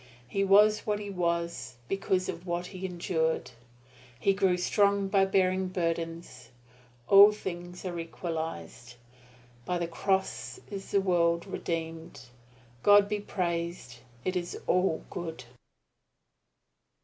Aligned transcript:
He 0.27 0.43
was 0.43 0.79
what 0.87 0.97
he 0.97 1.11
was 1.11 1.75
because 1.87 2.27
of 2.27 2.47
what 2.47 2.65
he 2.65 2.87
endured. 2.87 3.51
He 4.19 4.33
grew 4.33 4.57
strong 4.57 5.07
by 5.09 5.25
bearing 5.25 5.67
burdens. 5.67 6.49
All 7.07 7.31
things 7.31 7.85
are 7.85 7.99
equalized. 7.99 8.95
By 9.63 9.77
the 9.77 9.87
Cross 9.87 10.59
is 10.71 10.89
the 10.89 11.01
world 11.01 11.45
redeemed. 11.45 12.19
God 12.81 13.07
be 13.07 13.19
praised, 13.19 13.97
it 14.25 14.35
is 14.35 14.59
all 14.65 15.03
good! 15.11 15.43